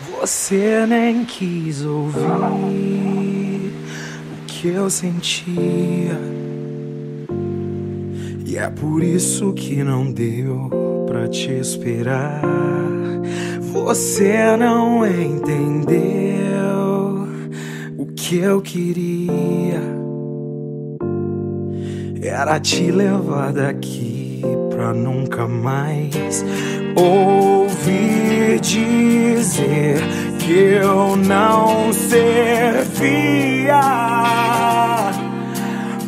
Você 0.00 0.84
nem 0.86 1.24
quis 1.24 1.82
ouvir 1.82 2.20
o 2.20 2.60
que 4.46 4.68
eu 4.68 4.90
sentia. 4.90 6.20
E 8.44 8.58
é 8.58 8.68
por 8.68 9.02
isso 9.02 9.54
que 9.54 9.82
não 9.82 10.12
deu 10.12 10.70
pra 11.06 11.26
te 11.28 11.50
esperar. 11.50 12.42
Você 13.72 14.54
não 14.58 15.06
entendeu 15.06 16.36
o 17.96 18.06
que 18.14 18.36
eu 18.36 18.60
queria. 18.60 19.80
Era 22.20 22.60
te 22.60 22.90
levar 22.90 23.50
daqui 23.52 24.42
pra 24.70 24.92
nunca 24.92 25.48
mais 25.48 26.44
ouvir 26.94 28.25
dizer 28.60 30.00
que 30.38 30.52
eu 30.52 31.16
não 31.16 31.92
servia 31.92 33.80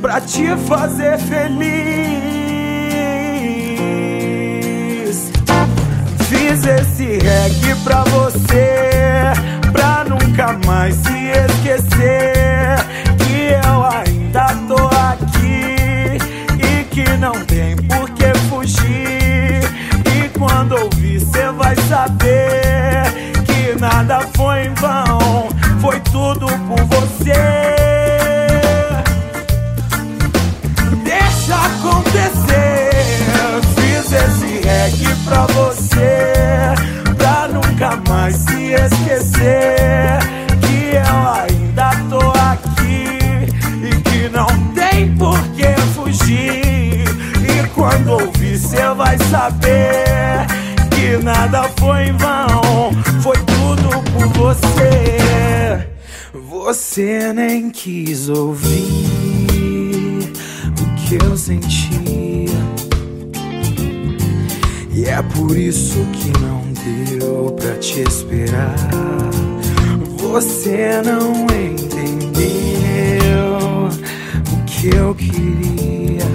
pra 0.00 0.20
te 0.20 0.46
fazer 0.68 1.18
feliz. 1.18 1.68
Fiz 6.28 6.64
esse 6.64 7.18
reggae 7.18 7.74
pra 7.82 8.04
você, 8.04 9.32
pra 9.72 10.04
nunca 10.04 10.58
mais 10.66 10.94
se 10.94 11.12
esquecer 11.12 12.78
que 13.18 13.50
eu 13.66 13.84
ainda 13.84 14.46
tô 14.68 14.86
aqui 14.96 16.18
e 16.58 16.84
que 16.84 17.16
não 17.18 17.32
tem 17.44 17.57
nada 23.78 24.20
foi 24.36 24.66
em 24.66 24.74
vão, 24.74 25.48
foi 25.80 26.00
tudo 26.00 26.46
por 26.46 26.84
você. 26.86 27.32
Deixa 31.04 31.54
acontecer. 31.54 32.90
Fiz 33.76 34.12
esse 34.12 34.66
reggae 34.66 35.14
pra 35.24 35.46
você, 35.46 36.74
pra 37.16 37.48
nunca 37.48 37.96
mais 38.08 38.34
se 38.36 38.72
esquecer 38.72 40.18
que 40.60 40.96
eu 40.96 41.28
ainda 41.32 41.90
tô 42.10 42.30
aqui 42.50 43.18
e 43.82 43.90
que 44.02 44.28
não 44.30 44.46
tem 44.74 45.14
por 45.16 45.38
que 45.50 45.80
fugir. 45.94 47.04
E 47.42 47.68
quando 47.74 48.12
ouvir, 48.12 48.58
cê 48.58 48.82
vai 48.96 49.16
saber 49.30 50.46
que 50.90 51.16
nada 51.22 51.62
foi 51.78 52.08
em 52.08 52.12
vão, 52.16 52.57
você. 54.38 55.88
Você 56.48 57.32
nem 57.32 57.70
quis 57.70 58.28
ouvir 58.28 58.72
o 60.80 60.94
que 60.96 61.16
eu 61.24 61.36
sentia. 61.36 61.98
E 64.94 65.04
é 65.04 65.22
por 65.22 65.56
isso 65.56 65.98
que 66.12 66.30
não 66.40 66.62
deu 66.72 67.52
pra 67.52 67.76
te 67.76 68.00
esperar. 68.00 68.76
Você 70.18 71.02
não 71.04 71.44
entendeu 71.44 72.38
o 74.52 74.64
que 74.64 74.94
eu 74.94 75.14
queria. 75.14 76.28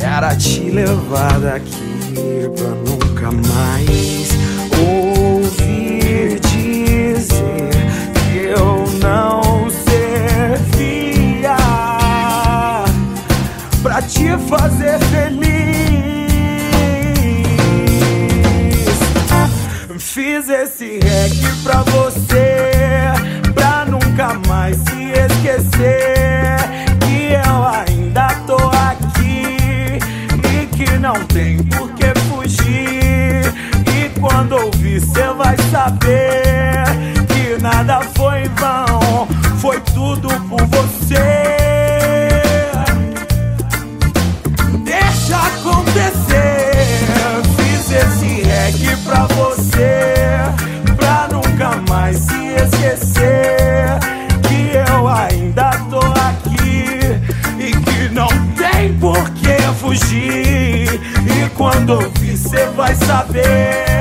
Era 0.00 0.34
te 0.36 0.70
levar 0.70 1.38
daqui 1.40 2.50
pra 2.56 2.68
nunca 2.68 3.30
mais 3.30 4.32
pra 13.92 14.00
te 14.00 14.38
fazer 14.48 14.98
feliz. 15.10 15.42
Fiz 19.98 20.48
esse 20.48 20.98
reggae 20.98 21.52
pra 21.62 21.82
você, 21.82 22.72
pra 23.54 23.84
nunca 23.84 24.40
mais 24.48 24.76
se 24.76 25.10
esquecer 25.10 26.56
que 27.00 27.34
eu 27.34 27.66
ainda 27.66 28.28
tô 28.46 28.56
aqui 28.56 29.98
e 30.50 30.66
que 30.74 30.96
não 30.96 31.14
tem 31.26 31.58
por 31.64 31.92
que 31.92 32.18
fugir. 32.30 33.52
E 33.94 34.20
quando 34.20 34.52
ouvir, 34.52 35.02
cê 35.02 35.34
vai 35.36 35.56
saber 35.70 36.84
que 37.28 37.62
nada 37.62 38.00
foi 38.16 38.44
em 38.44 38.48
vão, 38.54 39.28
foi 39.58 39.78
tudo 39.92 40.28
por 40.48 40.64
você. 40.66 41.41
Quando 61.62 61.90
ouvir, 61.90 62.36
cê 62.36 62.66
vai 62.74 62.92
saber 62.92 63.91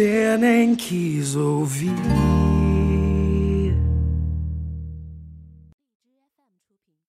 Você 0.00 0.38
nem 0.38 0.74
quis 0.74 1.36
ouvir 1.36 1.92